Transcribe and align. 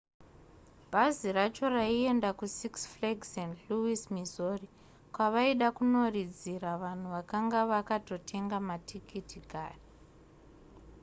bhazi 0.91 1.29
racho 1.37 1.65
raienda 1.75 2.29
kusix 2.39 2.71
flags 2.93 3.27
st 3.33 3.53
louis 3.67 4.01
missouri 4.15 4.67
kwavaida 5.15 5.67
kunoridzira 5.77 6.71
vanhu 6.85 7.07
vakanga 7.15 7.59
vakatotenga 7.71 8.57
matikiti 8.69 9.39
kare 9.51 9.79